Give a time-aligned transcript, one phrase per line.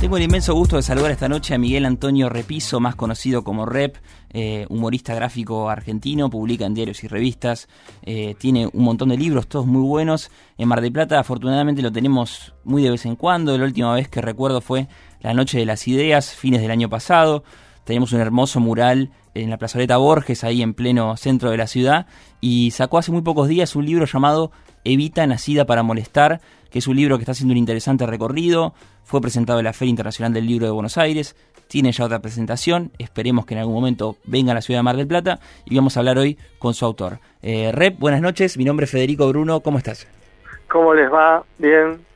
[0.00, 3.66] Tengo el inmenso gusto de saludar esta noche a Miguel Antonio Repiso, más conocido como
[3.66, 3.96] Rep,
[4.30, 7.68] eh, humorista gráfico argentino, publica en diarios y revistas,
[8.02, 10.30] eh, tiene un montón de libros, todos muy buenos.
[10.56, 14.08] En Mar del Plata afortunadamente lo tenemos muy de vez en cuando, la última vez
[14.08, 14.86] que recuerdo fue
[15.20, 17.42] la Noche de las Ideas, fines del año pasado.
[17.82, 22.06] Tenemos un hermoso mural en la plazoleta Borges, ahí en pleno centro de la ciudad,
[22.40, 24.52] y sacó hace muy pocos días un libro llamado
[24.84, 26.40] Evita Nacida para Molestar,
[26.70, 28.74] que es un libro que está haciendo un interesante recorrido,
[29.04, 31.36] fue presentado en la Feria Internacional del Libro de Buenos Aires,
[31.68, 34.96] tiene ya otra presentación, esperemos que en algún momento venga a la ciudad de Mar
[34.96, 37.18] del Plata y vamos a hablar hoy con su autor.
[37.42, 40.06] Eh, Rep, buenas noches, mi nombre es Federico Bruno, ¿cómo estás?
[40.68, 41.44] ¿Cómo les va?
[41.58, 42.07] Bien.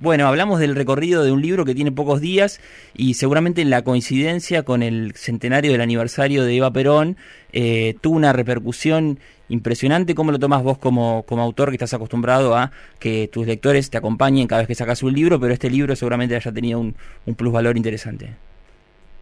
[0.00, 2.60] Bueno, hablamos del recorrido de un libro que tiene pocos días
[2.94, 7.16] y seguramente en la coincidencia con el centenario del aniversario de Eva Perón
[7.52, 10.14] eh, tuvo una repercusión impresionante.
[10.14, 13.98] ¿Cómo lo tomas vos como, como autor que estás acostumbrado a que tus lectores te
[13.98, 16.94] acompañen cada vez que sacas un libro, pero este libro seguramente haya tenido un,
[17.26, 18.36] un plusvalor interesante?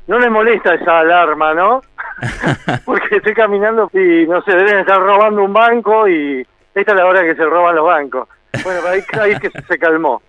[0.09, 1.81] No les molesta esa alarma, ¿no?
[2.85, 7.07] Porque estoy caminando y no sé, deben estar robando un banco y esta es la
[7.07, 8.29] hora que se roban los bancos.
[8.63, 10.21] Bueno, ahí, ahí que se calmó.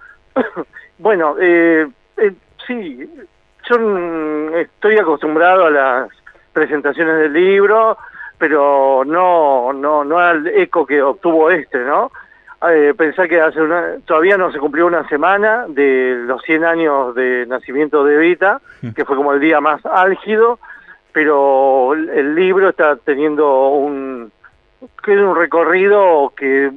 [0.98, 2.34] bueno, eh, eh,
[2.66, 3.10] sí,
[3.70, 6.10] yo mm, estoy acostumbrado a las
[6.54, 7.98] presentaciones del libro,
[8.38, 12.12] pero no, no, no al eco que obtuvo este, ¿no?
[12.70, 17.14] Eh, pensé que hace una, todavía no se cumplió una semana de los 100 años
[17.14, 18.90] de nacimiento de Evita, mm.
[18.92, 20.60] que fue como el día más álgido,
[21.12, 24.32] pero el libro está teniendo un,
[25.04, 26.72] que es un recorrido que,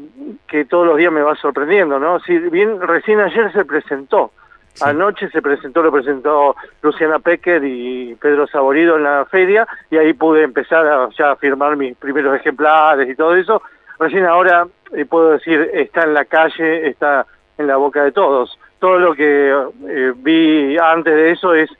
[0.46, 2.20] que todos los días me va sorprendiendo, ¿no?
[2.20, 4.32] Si bien recién ayer se presentó,
[4.80, 10.12] anoche se presentó, lo presentó Luciana Pecker y Pedro Saborido en la feria, y ahí
[10.12, 13.62] pude empezar a, ya a firmar mis primeros ejemplares y todo eso.
[13.98, 17.26] Recién ahora eh, puedo decir, está en la calle, está
[17.58, 18.58] en la boca de todos.
[18.78, 19.50] Todo lo que
[19.88, 21.70] eh, vi antes de eso es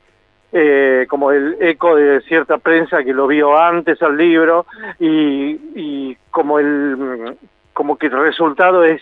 [0.52, 4.66] eh, como el eco de cierta prensa que lo vio antes al libro
[4.98, 7.36] y, y como el
[7.72, 9.00] como que el resultado es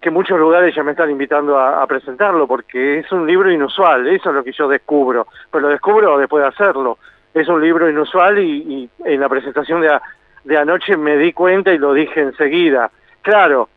[0.00, 4.30] que muchos lugares ya me están invitando a, presentarlo porque es un libro inusual, eso
[4.30, 6.98] es lo que yo descubro, pero lo descubro después de hacerlo.
[7.34, 9.98] Es un libro inusual y, y en la presentación de,
[10.44, 12.90] de anoche me di cuenta y lo dije enseguida.
[13.20, 13.68] Claro,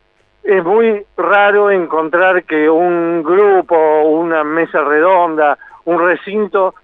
[0.42, 6.74] es muy raro encontrar que un grupo, una mesa redonda, un recinto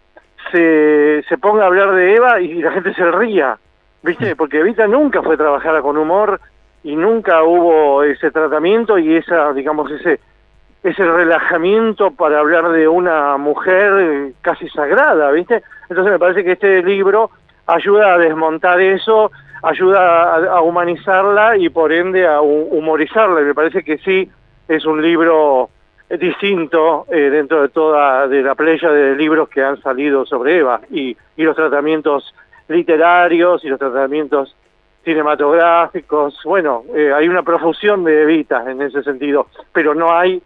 [0.51, 3.59] se, se ponga a hablar de Eva y la gente se ría,
[4.03, 4.37] ¿viste?
[4.37, 6.41] Porque Evita nunca fue trabajada con humor
[6.83, 10.21] y nunca hubo ese tratamiento y esa, digamos, ese
[10.83, 15.63] ese relajamiento para hablar de una mujer casi sagrada, ¿viste?
[15.89, 17.31] Entonces me parece que este libro
[17.67, 23.41] ayuda a desmontar eso, ayuda a, humanizarla y por ende a humorizarla.
[23.41, 24.31] Y me parece que sí
[24.69, 25.71] es un libro
[26.09, 30.81] distinto eh, dentro de toda de la playa de libros que han salido sobre Eva
[30.91, 32.35] y, y los tratamientos
[32.69, 34.55] literarios y los tratamientos
[35.05, 36.39] cinematográficos.
[36.45, 40.41] Bueno eh, hay una profusión de evitas en ese sentido pero no hay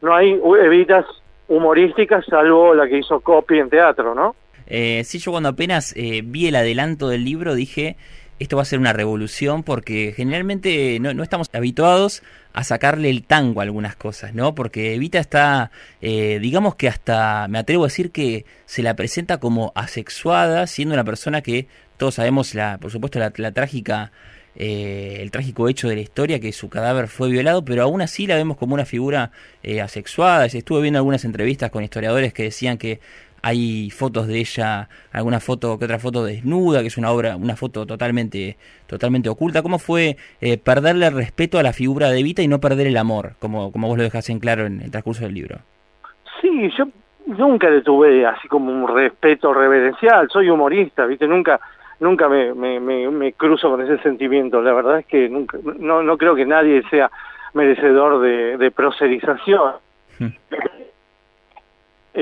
[0.00, 1.04] no hay evitas
[1.48, 6.22] humorísticas salvo la que hizo Copy en teatro no eh, sí yo cuando apenas eh,
[6.24, 7.96] vi el adelanto del libro dije
[8.40, 12.22] esto va a ser una revolución porque generalmente no, no, estamos habituados
[12.54, 14.54] a sacarle el tango a algunas cosas, ¿no?
[14.54, 15.70] Porque Evita está,
[16.00, 20.94] eh, digamos que hasta, me atrevo a decir que se la presenta como asexuada, siendo
[20.94, 21.68] una persona que
[21.98, 24.10] todos sabemos, la, por supuesto, la, trágica,
[24.56, 28.26] eh, el trágico hecho de la historia, que su cadáver fue violado, pero aún así
[28.26, 30.46] la vemos como una figura eh, asexuada.
[30.46, 33.00] Estuve viendo algunas entrevistas con historiadores que decían que
[33.42, 37.56] hay fotos de ella, alguna foto que otra foto desnuda, que es una obra, una
[37.56, 38.56] foto totalmente,
[38.86, 39.62] totalmente oculta.
[39.62, 42.96] ¿Cómo fue eh, perderle el respeto a la figura de Evita y no perder el
[42.96, 45.58] amor, como, como vos lo dejás en claro en el transcurso del libro?
[46.40, 46.86] Sí, yo
[47.26, 51.60] nunca le tuve así como un respeto reverencial, soy humorista, viste, nunca
[52.00, 56.16] nunca me, me, me, cruzo con ese sentimiento, la verdad es que nunca, no, no
[56.16, 57.10] creo que nadie sea
[57.52, 59.74] merecedor de, de proserización.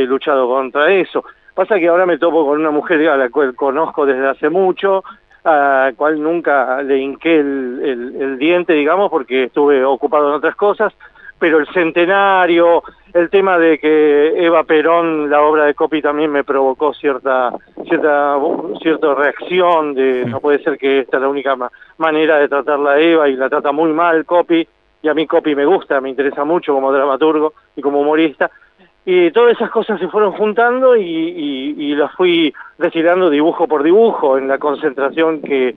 [0.02, 1.24] He luchado contra eso.
[1.54, 5.02] Pasa que ahora me topo con una mujer a la cual conozco desde hace mucho,
[5.44, 10.54] a la cual nunca le hinqué el, el, diente, digamos, porque estuve ocupado en otras
[10.54, 10.92] cosas,
[11.38, 12.82] pero el centenario,
[13.12, 17.52] el tema de que Eva Perón, la obra de Copy también me provocó cierta
[17.86, 18.36] cierta
[18.80, 21.56] cierta reacción de no puede ser que esta es la única
[21.96, 24.66] manera de tratarla a Eva y la trata muy mal Copy
[25.02, 28.50] y a mí Copy me gusta, me interesa mucho como dramaturgo y como humorista,
[29.10, 34.36] y todas esas cosas se fueron juntando y, y, las fui destilando dibujo por dibujo
[34.36, 35.76] en la concentración que,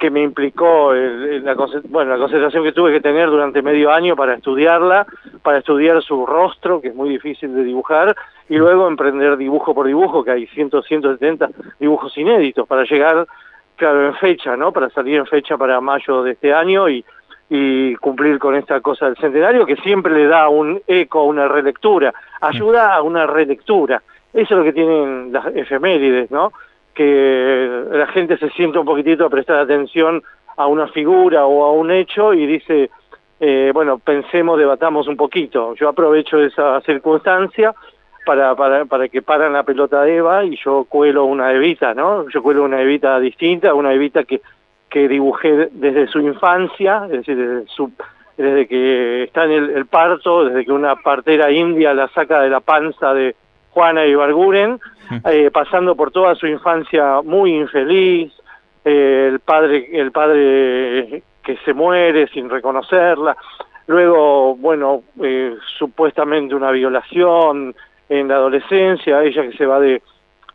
[0.00, 4.16] que me implicó el, la, bueno, la concentración que tuve que tener durante medio año
[4.16, 5.06] para estudiarla,
[5.44, 8.16] para estudiar su rostro, que es muy difícil de dibujar,
[8.48, 13.28] y luego emprender dibujo por dibujo, que hay 100, 170 dibujos inéditos para llegar,
[13.76, 14.72] claro, en fecha, ¿no?
[14.72, 17.04] Para salir en fecha para mayo de este año y,
[17.54, 22.10] y cumplir con esta cosa del centenario que siempre le da un eco, una relectura,
[22.40, 24.02] ayuda a una relectura.
[24.32, 26.50] Eso es lo que tienen las efemérides, ¿no?
[26.94, 30.22] Que la gente se siente un poquitito a prestar atención
[30.56, 32.88] a una figura o a un hecho y dice,
[33.38, 35.74] eh, bueno, pensemos, debatamos un poquito.
[35.74, 37.74] Yo aprovecho esa circunstancia
[38.24, 42.26] para, para, para que paran la pelota de Eva y yo cuelo una Evita, ¿no?
[42.30, 44.40] Yo cuelo una Evita distinta, una Evita que,
[44.92, 47.90] que dibujé desde su infancia, es decir, desde, su,
[48.36, 52.60] desde que está en el, parto, desde que una partera india la saca de la
[52.60, 53.34] panza de
[53.70, 54.78] Juana Ibarguren,
[55.24, 58.32] eh, pasando por toda su infancia muy infeliz,
[58.84, 63.34] eh, el padre el padre que se muere sin reconocerla,
[63.86, 67.74] luego, bueno, eh, supuestamente una violación,
[68.08, 70.02] en la adolescencia, ella que se va de,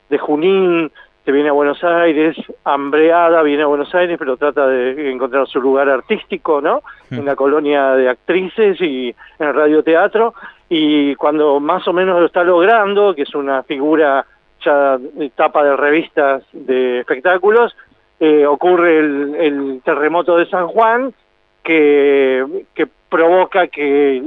[0.10, 0.92] de Junín,
[1.28, 5.60] que viene a Buenos Aires, hambreada, viene a Buenos Aires, pero trata de encontrar su
[5.60, 6.84] lugar artístico, ¿no?
[7.12, 10.34] En la colonia de actrices y en el radioteatro,
[10.70, 14.26] y cuando más o menos lo está logrando, que es una figura
[14.64, 14.98] ya
[15.36, 17.76] tapa de revistas de espectáculos,
[18.22, 21.14] eh, ocurre el, el, terremoto de San Juan,
[21.62, 24.24] que, que provoca que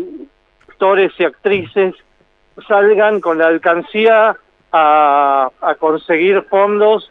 [0.69, 1.95] actores y actrices
[2.69, 4.37] salgan con la alcancía
[4.73, 7.11] a, a conseguir fondos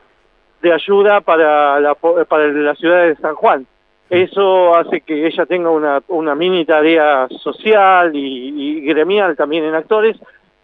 [0.61, 3.65] de ayuda para la, para la ciudad de San Juan.
[4.09, 10.17] Eso hace que ella tenga una, una mini tarea social y, gremial también en actores.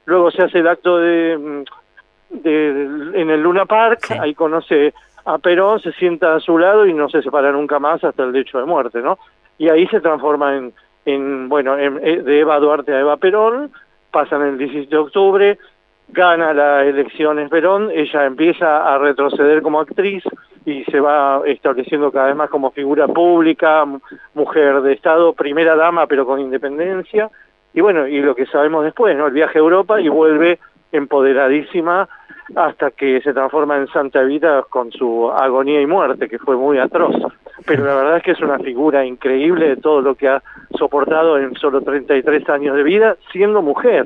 [0.05, 1.63] Luego se hace el acto de,
[2.29, 2.69] de
[3.13, 4.93] en el Luna Park, ahí conoce
[5.25, 8.31] a Perón, se sienta a su lado y no se separa nunca más hasta el
[8.31, 9.19] lecho de muerte, ¿no?
[9.57, 10.73] Y ahí se transforma en,
[11.05, 13.71] en bueno, en, de Eva Duarte a Eva Perón,
[14.11, 15.59] pasan el 17 de octubre,
[16.09, 20.23] gana las elecciones Perón, ella empieza a retroceder como actriz
[20.65, 23.85] y se va estableciendo cada vez más como figura pública,
[24.33, 27.29] mujer de Estado, primera dama pero con independencia,
[27.73, 29.27] y bueno, y lo que sabemos después, ¿no?
[29.27, 30.59] El viaje a Europa y vuelve
[30.93, 32.07] empoderadísima
[32.55, 36.77] hasta que se transforma en Santa Evita con su agonía y muerte, que fue muy
[36.77, 37.15] atroz.
[37.65, 40.41] Pero la verdad es que es una figura increíble de todo lo que ha
[40.77, 44.05] soportado en solo 33 años de vida, siendo mujer,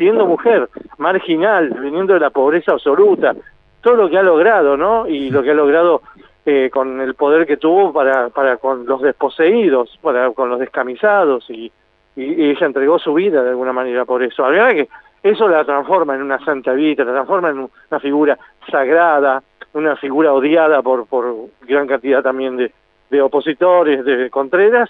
[0.00, 0.66] siendo mujer,
[0.96, 3.36] marginal, viniendo de la pobreza absoluta,
[3.82, 5.06] todo lo que ha logrado, ¿no?
[5.06, 6.00] Y lo que ha logrado
[6.46, 11.50] eh, con el poder que tuvo para, para con los desposeídos, para con los descamisados,
[11.50, 11.70] y,
[12.16, 14.42] y, ella entregó su vida de alguna manera por eso.
[14.44, 14.88] La verdad que
[15.22, 18.38] eso la transforma en una santa vida, la transforma en una figura
[18.70, 19.42] sagrada,
[19.74, 21.26] una figura odiada por, por
[21.68, 22.72] gran cantidad también de,
[23.10, 24.88] de opositores, de Contreras,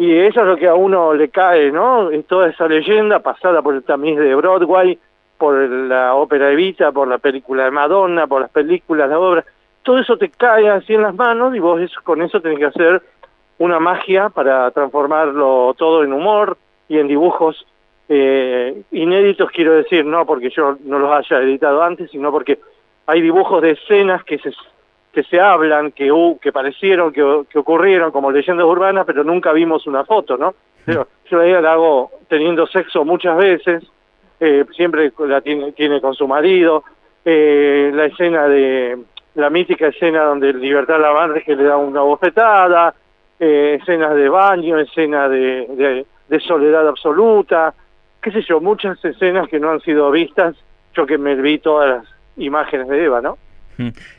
[0.00, 2.10] y eso es lo que a uno le cae, ¿no?
[2.10, 4.98] Es toda esa leyenda pasada por el tamiz de Broadway,
[5.36, 9.44] por la ópera Evita, por la película de Madonna, por las películas, la obra,
[9.82, 13.02] todo eso te cae así en las manos y vos con eso tenés que hacer
[13.58, 16.56] una magia para transformarlo todo en humor
[16.88, 17.66] y en dibujos
[18.08, 22.58] eh, inéditos quiero decir, no porque yo no los haya editado antes, sino porque
[23.04, 24.50] hay dibujos de escenas que se
[25.12, 26.10] que se hablan, que
[26.40, 30.54] que parecieron, que, que ocurrieron como leyendas urbanas, pero nunca vimos una foto, ¿no?
[30.84, 33.84] Pero yo ella la hago teniendo sexo muchas veces,
[34.38, 36.84] eh, siempre la tiene, tiene con su marido,
[37.24, 38.98] eh, la escena de,
[39.34, 42.94] la mítica escena donde Libertad Lavanre que le da una bofetada,
[43.38, 47.74] eh, escenas de baño, escenas de, de, de soledad absoluta,
[48.22, 50.56] qué sé yo, muchas escenas que no han sido vistas,
[50.94, 53.38] yo que me vi todas las imágenes de Eva, ¿no?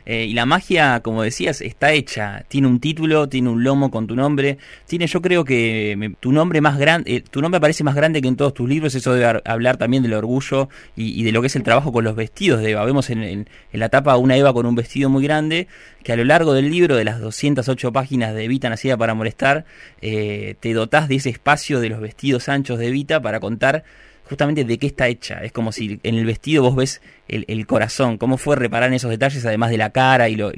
[0.06, 2.44] Eh, y la magia, como decías, está hecha.
[2.48, 4.58] Tiene un título, tiene un lomo con tu nombre.
[4.86, 8.28] Tiene, yo creo que tu nombre más grande, eh, tu nombre parece más grande que
[8.28, 8.94] en todos tus libros.
[8.94, 12.16] Eso debe hablar también del orgullo y, de lo que es el trabajo con los
[12.16, 12.84] vestidos de Eva.
[12.84, 15.68] Vemos en, la tapa una Eva con un vestido muy grande
[16.02, 19.64] que a lo largo del libro, de las 208 páginas de Evita Nacida para Molestar,
[20.00, 23.84] eh, te dotás de ese espacio de los vestidos anchos de Evita para contar
[24.32, 25.44] justamente de qué está hecha.
[25.44, 29.10] Es como si en el vestido vos ves el, corazón, cómo fue reparar en esos
[29.10, 30.54] detalles, además de la cara y los,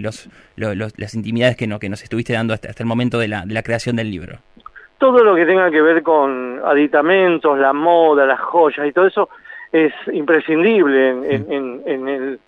[0.56, 3.52] las intimidades que, no, que nos estuviste dando hasta, hasta el momento de la, de
[3.52, 4.38] la creación del libro.
[4.98, 9.28] Todo lo que tenga que ver con aditamentos, la moda, las joyas y todo eso
[9.72, 12.40] es imprescindible en, en, en, el,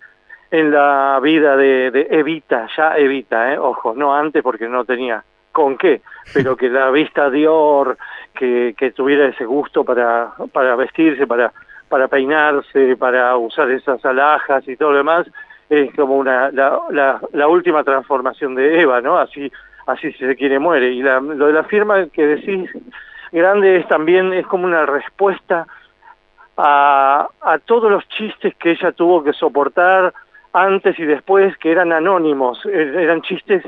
[0.49, 3.57] en la vida de, de Evita, ya Evita, ¿eh?
[3.57, 5.23] ojo, no antes porque no tenía
[5.57, 6.01] con qué,
[6.35, 7.97] pero que la vista Dior,
[8.35, 11.51] que, que tuviera ese gusto para, para vestirse, para,
[11.89, 15.25] para peinarse, para usar esas alhajas y todo lo demás,
[15.67, 19.17] es como una, la, la, la última transformación de Eva, ¿no?
[19.17, 19.51] Así,
[19.87, 20.91] así se quiere muere.
[20.91, 22.69] Y la, lo de la firma que decís
[23.31, 25.65] grande es también, es como una respuesta
[26.55, 30.13] a, a todos los chistes que ella tuvo que soportar
[30.53, 33.63] antes y después, que eran anónimos, er, eran chistes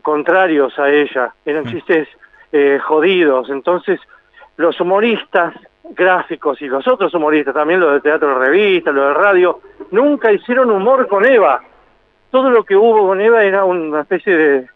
[0.00, 2.08] contrarios a ella, eran chistes
[2.52, 3.50] eh, jodidos.
[3.50, 4.00] Entonces,
[4.56, 5.54] los humoristas
[5.90, 10.32] gráficos y los otros humoristas, también los de teatro de revista, los de radio, nunca
[10.32, 11.62] hicieron humor con Eva.
[12.30, 14.66] Todo lo que hubo con Eva era una especie de,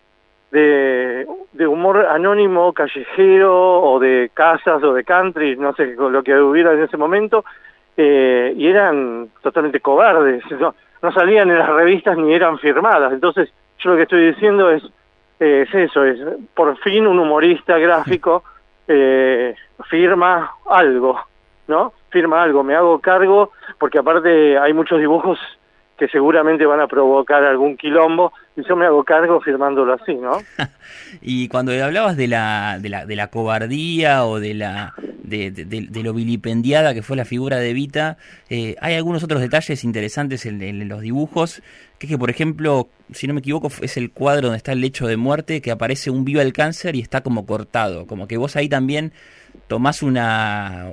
[0.51, 6.35] de, de humor anónimo, callejero, o de casas, o de country, no sé lo que
[6.35, 7.45] hubiera en ese momento,
[7.97, 13.13] eh, y eran totalmente cobardes, no, no salían en las revistas ni eran firmadas.
[13.13, 14.83] Entonces, yo lo que estoy diciendo es,
[15.39, 16.19] es eso, es
[16.55, 18.43] por fin un humorista gráfico
[18.89, 19.55] eh,
[19.89, 21.21] firma algo,
[21.69, 21.93] ¿no?
[22.11, 25.39] Firma algo, me hago cargo, porque aparte hay muchos dibujos
[25.99, 30.39] que seguramente van a provocar algún quilombo y yo me hago cargo firmándolo así, ¿no?
[31.23, 34.95] y cuando hablabas de la, de la, de la cobardía o de la
[35.27, 38.17] de, de, lo vilipendiada que fue la figura de Vita,
[38.49, 41.63] eh, hay algunos otros detalles interesantes en, en, los dibujos,
[41.99, 44.81] que es que, por ejemplo, si no me equivoco, es el cuadro donde está el
[44.81, 48.37] lecho de muerte, que aparece un viva el cáncer y está como cortado, como que
[48.37, 49.13] vos ahí también
[49.69, 50.91] tomás una,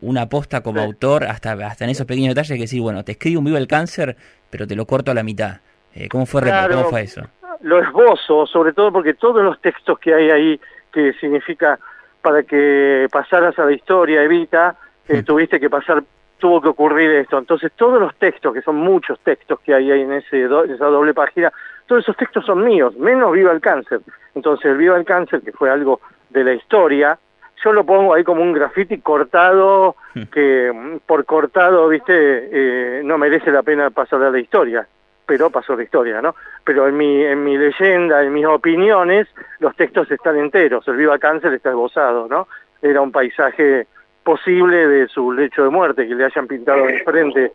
[0.00, 3.40] una aposta como autor hasta, hasta en esos pequeños detalles que decís, bueno, te escribo
[3.40, 4.16] un viva el cáncer,
[4.50, 5.60] pero te lo corto a la mitad.
[5.94, 7.22] Eh, ¿cómo, fue, ¿Cómo fue eso?
[7.60, 10.60] Lo esbozo, sobre todo porque todos los textos que hay ahí,
[10.92, 11.78] que significa
[12.26, 14.74] para que pasaras a la historia, Evita,
[15.06, 16.02] eh, tuviste que pasar,
[16.38, 17.38] tuvo que ocurrir esto.
[17.38, 21.14] Entonces todos los textos, que son muchos textos que hay ahí en, ese esa doble
[21.14, 21.52] página,
[21.86, 24.00] todos esos textos son míos, menos Viva el Cáncer.
[24.34, 27.16] Entonces el Viva el Cáncer, que fue algo de la historia,
[27.64, 29.94] yo lo pongo ahí como un graffiti cortado,
[30.32, 34.84] que por cortado, viste, eh, no merece la pena pasar a la historia,
[35.24, 36.34] pero pasó la historia, ¿no?
[36.64, 39.28] Pero en mi, en mi leyenda, en mis opiniones,
[39.58, 42.48] los textos están enteros, el Viva Cáncer está esbozado, ¿no?
[42.82, 43.86] Era un paisaje
[44.22, 47.52] posible de su lecho de muerte, que le hayan pintado de frente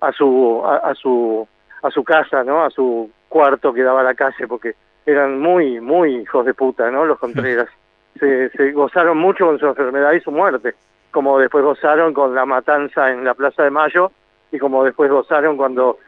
[0.00, 1.46] a su, a, su,
[1.82, 2.64] a su casa, ¿no?
[2.64, 6.90] A su cuarto que daba a la calle, porque eran muy, muy hijos de puta,
[6.90, 7.04] ¿no?
[7.04, 7.68] Los Contreras
[8.18, 10.74] se, gozaron mucho con su enfermedad y su muerte,
[11.10, 14.10] como después gozaron con la matanza en la Plaza de Mayo
[14.50, 15.98] y como después gozaron cuando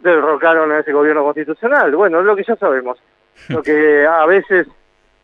[0.00, 1.94] derrocaron a ese gobierno constitucional.
[1.94, 2.98] Bueno, es lo que ya sabemos,
[3.48, 4.66] lo que a veces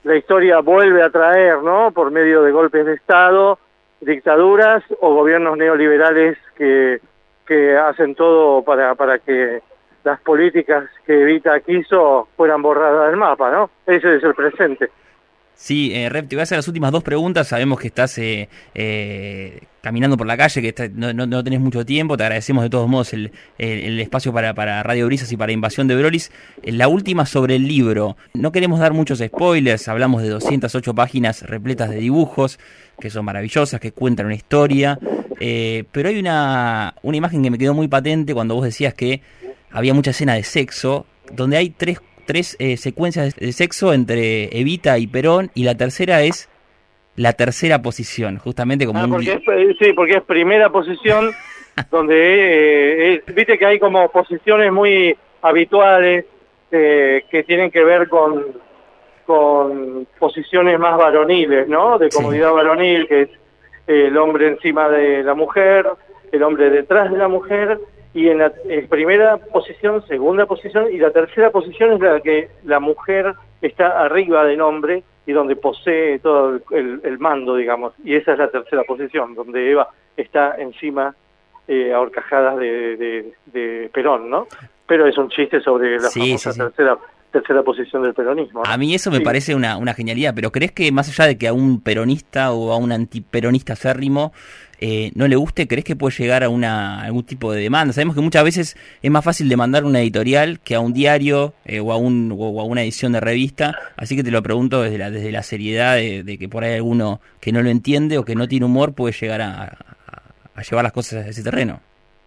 [0.05, 1.91] la historia vuelve a traer, ¿no?
[1.93, 3.59] Por medio de golpes de Estado,
[4.01, 7.01] dictaduras o gobiernos neoliberales que,
[7.47, 9.61] que hacen todo para, para que
[10.05, 13.71] las políticas que Evita quiso fueran borradas del mapa, ¿no?
[13.87, 14.91] Ese es el presente.
[15.61, 17.49] Sí, eh, Rep, te voy a hacer las últimas dos preguntas.
[17.49, 22.17] Sabemos que estás eh, eh, caminando por la calle, que no, no, tenés mucho tiempo.
[22.17, 25.97] Te agradecemos de todos modos el, espacio para, para, Radio Brisas y para Invasión de
[25.97, 26.33] Brolis.
[26.63, 28.17] Eh, la última sobre el libro.
[28.33, 29.87] No queremos dar muchos spoilers.
[29.89, 32.59] Hablamos de 208 páginas repletas de dibujos,
[32.99, 34.99] que son maravillosas, que cuentan una historia.
[35.41, 39.21] Eh, pero hay una, una imagen que me quedó muy patente cuando vos decías que
[39.71, 42.01] había mucha escena de sexo, donde hay tres
[42.31, 46.49] tres eh, secuencias de sexo entre Evita y Perón y la tercera es
[47.17, 51.33] la tercera posición, justamente como ah, porque es, sí, porque es primera posición
[51.91, 56.25] donde eh, viste que hay como posiciones muy habituales
[56.71, 58.45] eh, que tienen que ver con
[59.27, 61.99] con posiciones más varoniles, ¿no?
[61.99, 63.31] De comodidad varonil, que es
[63.89, 65.89] el hombre encima de la mujer,
[66.31, 67.81] el hombre detrás de la mujer
[68.13, 68.53] y en la
[68.89, 74.45] primera posición, segunda posición y la tercera posición es la que la mujer está arriba
[74.45, 79.35] del hombre y donde posee todo el, mando, digamos, y esa es la tercera posición,
[79.35, 81.15] donde Eva está encima
[81.69, 84.49] eh, a horcajadas de, de, Perón, ¿no?
[84.87, 86.99] Pero es un chiste sobre la famosa tercera
[87.31, 88.63] tercera posición del peronismo.
[88.65, 91.49] A mí eso me parece una, una genialidad, pero ¿crees que más allá de que
[91.49, 94.33] a un peronista o a un antiperonista férrimo
[94.83, 97.93] eh, no le guste, ¿crees que puede llegar a una, algún tipo de demanda?
[97.93, 101.81] Sabemos que muchas veces es más fácil demandar una editorial que a un diario eh,
[101.81, 104.97] o, a un, o a una edición de revista, así que te lo pregunto desde
[104.97, 108.35] la, desde la seriedad de, que por ahí alguno que no lo entiende o que
[108.35, 109.77] no tiene humor puede llegar a,
[110.55, 111.81] a llevar las cosas a ese terreno.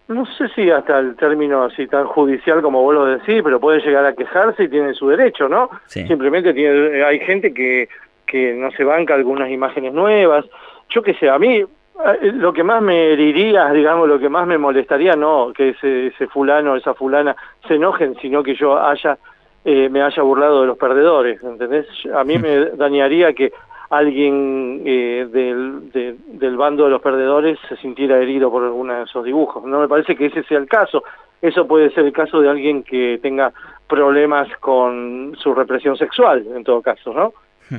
[0.08, 3.80] No sé si hasta el término así tan judicial como vos lo decís, pero puede
[3.80, 5.70] llegar a quejarse y tiene su derecho, ¿no?
[5.86, 7.88] Simplemente tiene, hay gente que,
[8.26, 10.44] que no se banca algunas imágenes nuevas.
[10.90, 11.64] Yo qué sé, a mí
[12.04, 16.08] eh, lo que más me heriría, digamos, lo que más me molestaría, no que ese,
[16.08, 17.34] ese fulano, esa fulana
[17.66, 19.16] se enojen, sino que yo haya,
[19.64, 21.86] eh, me haya burlado de los perdedores, ¿entendés?
[22.14, 23.52] A mí me dañaría que
[23.96, 29.24] alguien eh, del, del bando de los perdedores se sintiera herido por alguno de esos
[29.24, 29.64] dibujos.
[29.64, 31.02] No me parece que ese sea el caso.
[31.40, 33.52] Eso puede ser el caso de alguien que tenga
[33.86, 37.32] problemas con su represión sexual, en todo caso, ¿no?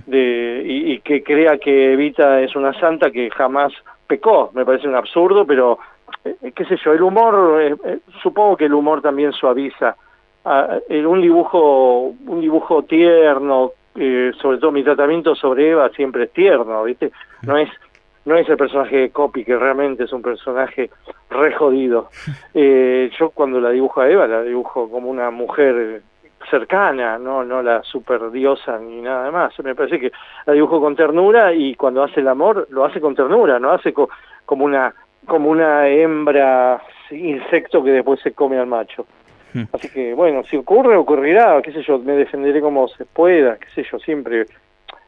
[0.05, 3.71] De, y, que crea que Evita es una santa que jamás
[4.07, 5.77] pecó, me parece un absurdo, pero
[6.23, 9.95] eh, qué sé yo, el humor, eh, eh, supongo que el humor también suaviza.
[10.43, 13.71] Ah, un dibujo, un dibujo tierno,
[14.41, 17.11] sobre todo mi tratamiento sobre Eva siempre es tierno, ¿viste?
[17.43, 17.69] No es
[18.25, 20.89] no es el personaje de Copy, que realmente es un personaje
[21.29, 22.09] re jodido.
[22.53, 26.01] yo cuando la dibujo a Eva, la dibujo como una mujer
[26.49, 29.57] cercana, no no la super diosa ni nada más.
[29.59, 30.11] Me parece que
[30.45, 33.93] la dibujo con ternura y cuando hace el amor lo hace con ternura, no hace
[33.93, 34.93] como una
[35.25, 39.05] como una hembra insecto que después se come al macho.
[39.71, 43.67] Así que bueno, si ocurre, ocurrirá, qué sé yo, me defenderé como se pueda, qué
[43.73, 44.45] sé yo, siempre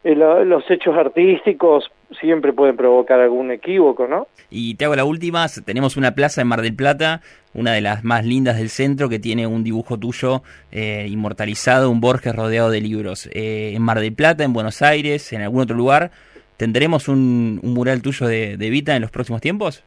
[0.04, 4.28] eh, los hechos artísticos siempre pueden provocar algún equívoco, ¿no?
[4.50, 7.22] Y te hago la última, tenemos una plaza en Mar del Plata,
[7.54, 12.00] una de las más lindas del centro, que tiene un dibujo tuyo eh, inmortalizado, un
[12.00, 13.30] Borges rodeado de libros.
[13.34, 16.12] Eh, en Mar del Plata, en Buenos Aires, en algún otro lugar,
[16.56, 19.84] ¿tendremos un, mural tuyo de, de Vita en los próximos tiempos?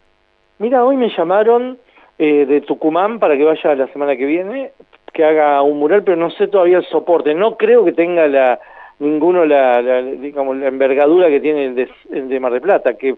[0.59, 1.79] Mira, hoy me llamaron
[2.23, 4.73] eh, de Tucumán para que vaya la semana que viene,
[5.11, 7.35] que haga un mural, pero no sé todavía el soporte.
[7.35, 8.61] No creo que tenga la
[8.99, 13.15] ninguno la, digamos, la envergadura que tiene el de, Mar del Plata, que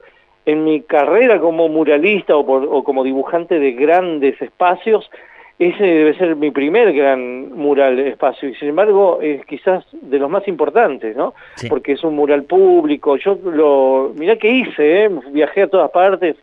[0.47, 5.11] en mi carrera como muralista o, como dibujante de grandes espacios,
[5.59, 10.21] ese debe ser mi primer gran mural de espacio y sin embargo es quizás de
[10.21, 11.35] los más importantes, ¿no?
[11.68, 13.16] Porque es un mural público.
[13.16, 15.11] Yo lo, mirá que hice, ¿eh?
[15.32, 16.37] viajé a todas partes,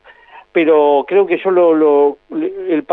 [0.52, 2.86] pero creo que yo lo, lo el,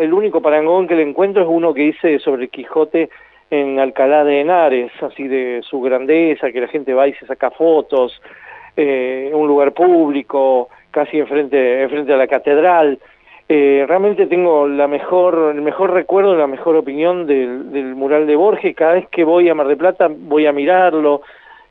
[0.00, 3.08] el único parangón que le encuentro es uno que hice sobre Quijote
[3.50, 7.50] en Alcalá de Henares, así de su grandeza, que la gente va y se saca
[7.50, 8.20] fotos,
[8.76, 12.98] eh, un lugar público, casi enfrente, enfrente a la catedral.
[13.48, 18.34] Eh, realmente tengo la mejor, el mejor recuerdo, la mejor opinión del, del mural de
[18.34, 18.74] Borges.
[18.74, 21.22] Cada vez que voy a Mar de Plata voy a mirarlo,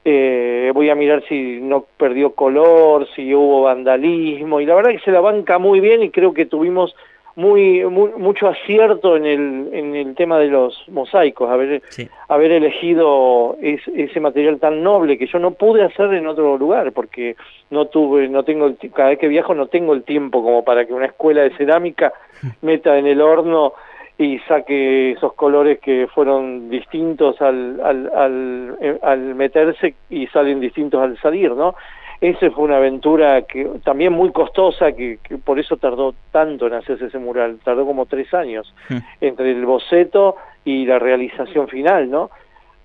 [0.05, 4.99] eh, voy a mirar si no perdió color, si hubo vandalismo, y la verdad que
[4.99, 6.95] se la banca muy bien y creo que tuvimos
[7.35, 11.81] muy, mucho acierto en el, en el tema de los mosaicos, haber,
[12.27, 17.35] haber elegido ese material tan noble que yo no pude hacer en otro lugar, porque
[17.71, 20.93] no tuve, no tengo, cada vez que viajo no tengo el tiempo como para que
[20.93, 22.13] una escuela de cerámica
[22.61, 23.73] meta en el horno
[24.17, 30.59] y saque esos colores que fueron distintos al, al, al, eh, al meterse y salen
[30.59, 31.75] distintos al salir, ¿no?
[32.21, 37.07] Esa fue una aventura que también muy costosa, que, por eso tardó tanto en hacerse
[37.07, 38.97] ese mural, tardó como tres años, hmm.
[39.19, 42.29] entre el boceto y la realización final, ¿no?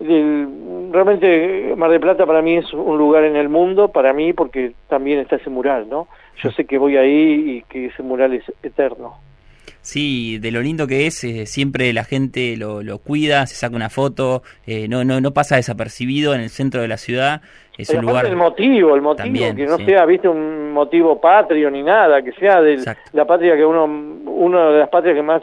[0.01, 4.73] realmente Mar del Plata para mí es un lugar en el mundo, para mí porque
[4.89, 6.07] también está ese mural, ¿no?
[6.43, 9.17] Yo sé que voy ahí y que ese mural es eterno.
[9.89, 13.75] Sí, de lo lindo que es, eh, siempre la gente lo, lo, cuida, se saca
[13.75, 17.41] una foto, eh, no, no, no pasa desapercibido en el centro de la ciudad.
[17.79, 18.27] Es un lugar.
[18.27, 22.61] El motivo, el motivo, que no sea, viste, un motivo patrio ni nada, que sea
[22.61, 25.43] de la patria que uno, una de las patrias que más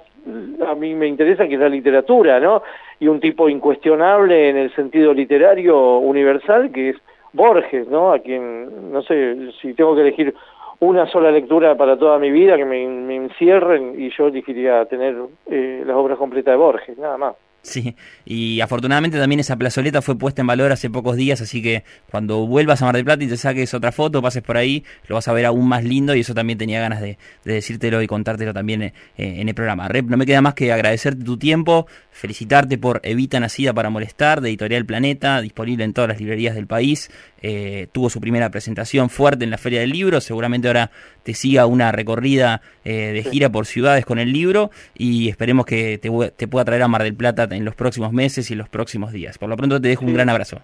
[0.69, 2.61] a mí me interesa, que es la literatura, ¿no?
[2.99, 6.97] Y un tipo incuestionable en el sentido literario universal, que es
[7.33, 8.13] Borges, ¿no?
[8.13, 10.35] A quien, no sé, si tengo que elegir
[10.79, 15.15] una sola lectura para toda mi vida que me, encierren y yo elegiría tener
[15.47, 17.35] eh, las obras completas de Borges, nada más.
[17.65, 21.83] Sí, y afortunadamente también esa plazoleta fue puesta en valor hace pocos días, así que
[22.11, 25.15] cuando vuelvas a Mar del Plata y te saques otra foto, pases por ahí, lo
[25.15, 28.53] vas a ver aún más lindo y eso también tenía ganas de, decírtelo y contártelo
[28.53, 29.87] también eh, en el programa.
[29.87, 34.41] Rep, no me queda más que agradecerte tu tiempo, felicitarte por Evita Nacida para Molestar,
[34.41, 37.09] de Editorial Planeta, disponible en todas las librerías del país.
[37.47, 40.89] Eh, tuvo su primera presentación fuerte en la Feria del Libro, seguramente ahora
[41.21, 45.99] te siga una recorrida eh, de gira por ciudades con el libro y esperemos que
[45.99, 48.69] te, te pueda traer a Mar del Plata en los próximos meses y en los
[48.69, 49.37] próximos días.
[49.37, 50.57] Por lo pronto te dejo un gran abrazo.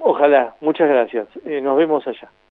[0.00, 1.28] Ojalá, muchas gracias.
[1.44, 2.30] Eh, nos vemos allá.